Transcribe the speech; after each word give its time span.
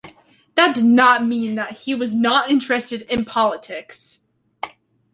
That 0.55 0.73
did 0.73 0.85
not 0.85 1.27
mean 1.27 1.53
that 1.53 1.73
he 1.73 1.93
was 1.93 2.11
not 2.11 2.49
interested 2.49 3.03
in 3.03 3.23
politics. 3.23 4.19